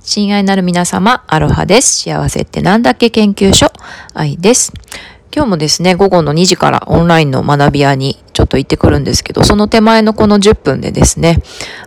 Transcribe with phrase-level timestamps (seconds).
[0.00, 2.02] 親愛なる皆様、アロハです。
[2.02, 3.72] 幸せってなんだっけ研究所、
[4.14, 4.72] 愛です。
[5.34, 11.42] 今日もですね、午後の2時からオンラインの学び屋にちょっと行ってくるんですけど、その手前のこの10分でですね、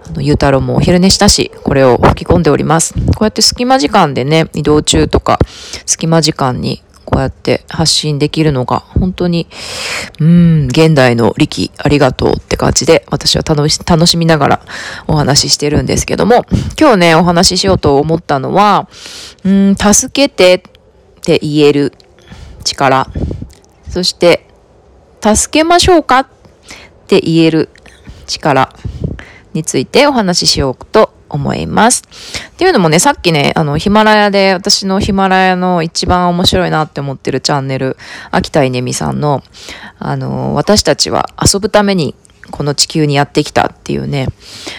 [0.08, 2.94] あの、ゆうたろうもお昼寝したし、これを吹き込んでおります。
[2.94, 5.40] こうやって隙間時間でね、移動中とか、
[5.86, 9.48] 隙間時間にこうやって発信できるのが本当に、
[10.20, 14.62] うん、現代の力ありがとうって感じで私は楽し楽しみながら
[15.08, 16.46] お話ししてるんですけども、
[16.80, 18.88] 今日ね、お話ししようと思ったのは、
[19.44, 21.94] うん、助けてって言える
[22.64, 23.08] 力、
[23.90, 24.46] そして、
[25.20, 26.28] 助けましょうかっ
[27.08, 27.70] て言える
[28.28, 28.72] 力
[29.54, 32.04] についてお話ししようと思います。
[32.50, 37.98] っていうのもね、さっきね、あの、ヒマラヤで、私のヒマラヤの一番面白いなって思ってるチャンネル、
[38.32, 39.44] 秋田稲美さんの、
[40.00, 42.16] あの、私たちは遊ぶために
[42.52, 44.28] この地球にやってきたっていうね、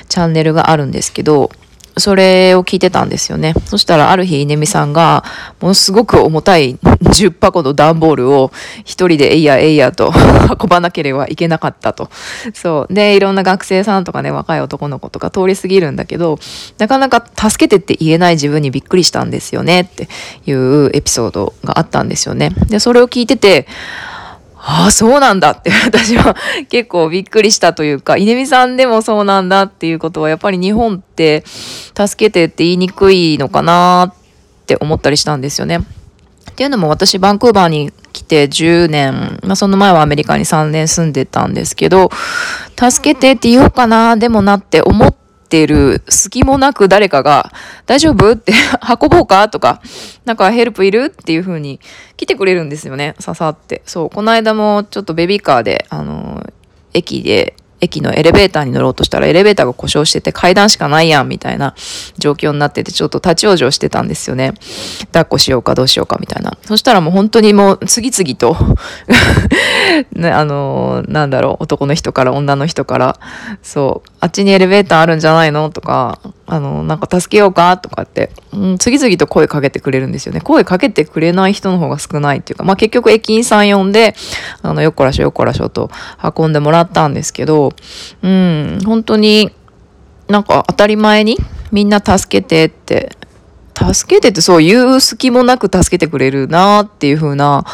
[0.08, 1.50] チャンネルがあるんですけど、
[1.96, 3.54] それを聞いてたんですよね。
[3.66, 5.24] そしたらある日、稲美さんが、
[5.60, 8.52] ものすごく重たい 10箱の段ボールを
[8.84, 10.12] 一人でえいやえいやと
[10.60, 12.08] 運ばなければいけなかったと。
[12.54, 12.94] そう。
[12.94, 16.38] で、いろんな学生さんとかね、若い男の子とか通り過ぎるんだけど、
[16.78, 20.08] なかなか助けてって言えない自分にびっくりしたんですよねって
[20.46, 22.52] いうエピソードがあったんですよね。
[22.68, 23.66] で、それを聞いてて、
[24.62, 26.36] ああ、そうなんだって 私は
[26.68, 34.14] 結構びっくりしたというか、稲見さんでもそうなんだっていうことは、やっぱり日本って助けてって言いにくいのかなっ
[34.66, 35.78] て思ったりしたんですよね。
[35.78, 42.10] っていうのも私バンクーバーに来て10年、まあその前はアメリカに3年住んでたんですけど、
[42.78, 45.14] 助けてって言おうかな、でもなって思っ
[45.50, 47.52] ている隙もなく誰かが、
[47.84, 48.32] 大丈夫？
[48.32, 48.52] って
[49.02, 49.48] 運ぼうか？
[49.48, 49.82] とか、
[50.24, 51.12] なんかヘルプいる？
[51.14, 51.80] っていう風に
[52.16, 53.82] 来てくれるんですよね、ささって。
[53.84, 56.42] そう、この間もちょっとベビーカーで、あの、
[56.94, 61.74] 駅で駅のエレベーターに乗ろうとしたらエレベーターが故障してて階段しかないやんみたいな
[62.18, 64.52] 状況になっててちょっと立ち往生してたんですよね。
[65.06, 66.58] 抱っこしようかどうしようかみたいな。
[66.64, 68.54] そしたらもう本当にもう次々と
[70.12, 73.18] ね、あのー、なんだろう、男の人から女の人から、
[73.62, 75.70] そう、あっちにエレベーターあるんじゃないの？
[75.70, 77.76] とか、あの、なんか助けようか？
[77.78, 80.40] とかって、うん、次々と声かけてくれるんですよね。
[80.40, 84.14] 声かけてくれない人の方が少ないっていうか、まあ結局駅員さん呼んで、
[84.62, 85.90] あの、よっこらしょよっこらしょと
[86.36, 87.72] 運んでもらったんですけど、
[88.22, 89.50] うん、本当に
[90.28, 91.36] なんか当たり前に
[91.72, 93.16] みんな助けてって、
[93.74, 97.64] 助けてってそう言う隙もなく助けてくれるなっていう風な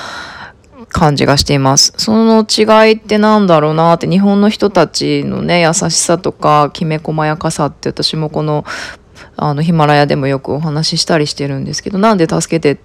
[0.88, 1.92] 感じがしています。
[1.96, 8.64] その違いってなんだろうなって日本の人たちのね、優しさとかきめ細やかさって私もこの
[9.36, 12.80] あのヒマラヤでもよくお話ししたりしてるんですけど、なんで助けて、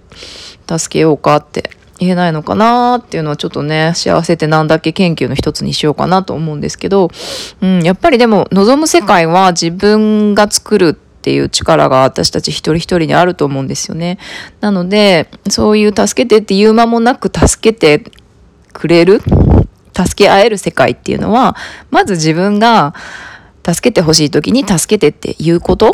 [0.78, 7.10] 助けようかって言えないのかなっていうのはちょっとね、幸せってなんだっけ研究の一つにしようかなと思うんですけど、
[7.62, 14.18] うん、やっぱりでも望む世界は自分が作るってていう力が私たち一人一人にあると思うんですよね。
[14.60, 18.10] なので、そういう助けてって言う間もなく助けて
[18.72, 19.20] くれる、
[19.96, 21.56] 助け合える世界っていうのは、
[21.90, 22.94] まず自分が
[23.64, 25.92] 助けてほしい時に助けてっていうこと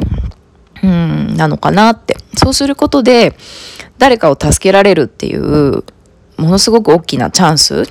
[0.82, 2.16] うん、なのかなって。
[2.36, 3.36] そうすることで、
[3.98, 5.84] 誰かを助けられるっていう、
[6.36, 7.82] ものすごく大きなチャンス、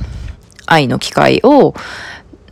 [0.66, 1.76] 愛の機会を、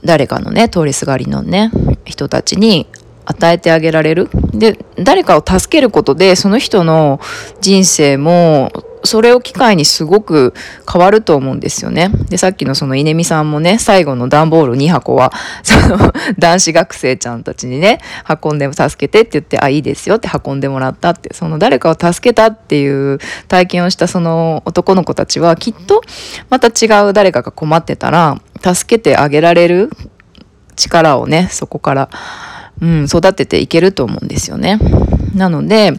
[0.03, 1.71] 誰かのね、通りすがりのね、
[2.03, 2.87] 人たちに
[3.25, 4.29] 与えてあげられる。
[4.53, 7.19] で、誰かを助けることで、その人の
[7.61, 8.71] 人生も
[9.05, 10.53] それを機会にすごく
[10.91, 12.09] 変わると思うんですよね。
[12.29, 15.31] で、さっきのその稲見さんもね、最後の段ボール2箱は、
[15.63, 17.99] その男子学生ちゃんたちにね、
[18.43, 26.01] 運んで助けてって言って、あ、いいですよって運んでもらったって、その誰かを助けたっていう体験をしたその男の子たちは、きっと
[26.49, 29.89] また違う誰かが困ってたら、助けてあげられる
[30.75, 32.09] 力をね、そこから、
[32.81, 34.79] うん、育てていけると思うんですよね。
[35.33, 35.93] なので、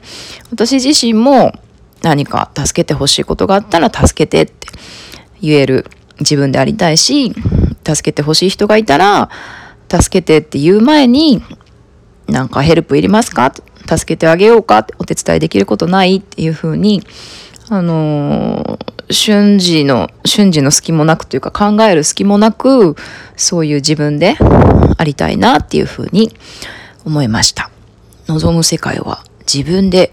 [0.51, 1.53] 私自身も、
[2.03, 4.69] 何か助けてほしいことがあったら助けてって
[5.41, 5.87] 言える
[6.21, 7.35] 自分でありたいし、
[7.85, 9.31] 助けてほしい人がいたら、
[9.89, 11.43] 助けてって言う前に、
[12.29, 13.53] なんかヘルプいりますか？
[13.89, 14.87] 助けてあげようか？
[14.99, 16.17] お手伝いできることない？
[16.17, 17.03] っていうふうに、
[17.71, 22.97] あのー、瞬時の、瞬時の隙もなくというか考える隙もなく、
[23.37, 24.37] そういう自分で
[24.99, 26.35] ありたいなっていうふうに
[27.05, 27.71] 思いました。
[28.27, 29.23] 望む世界は
[29.53, 30.13] 自分で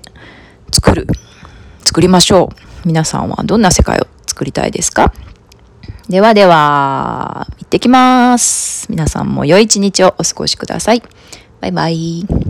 [0.71, 1.07] 作る。
[1.85, 2.51] 作りましょ
[2.85, 2.87] う。
[2.87, 5.13] 皆さんはどんな世界を作りたいですか？
[6.09, 8.87] ではでは、行ってきます。
[8.89, 11.01] 皆さんも良い一日をお過ごしください。
[11.61, 12.42] バイバイ。